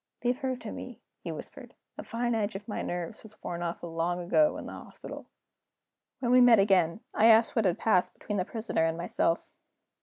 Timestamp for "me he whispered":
0.71-1.75